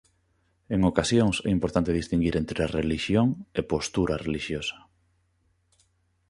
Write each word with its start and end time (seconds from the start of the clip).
En 0.75 0.79
ocasións 0.91 1.35
é 1.47 1.49
importante 1.57 1.97
distinguir 1.99 2.35
entre 2.41 2.71
"relixión" 2.77 3.27
e 3.59 3.61
"postura 3.71 4.15
relixiosa". 4.25 4.77